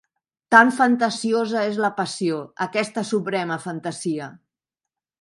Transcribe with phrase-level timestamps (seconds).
[0.53, 4.35] Tan fantasiosa és la passió, aquesta suprema fantasia!